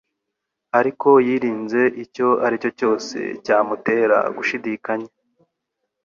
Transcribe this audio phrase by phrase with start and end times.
[0.79, 5.11] ariko yirinze icyo aricyo cyose cyamutera gushidikanya